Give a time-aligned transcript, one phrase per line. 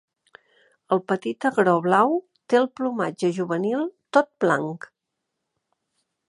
[0.95, 2.15] El petit agró blau
[2.53, 3.85] té el plomatge juvenil
[4.19, 4.89] tot blanc.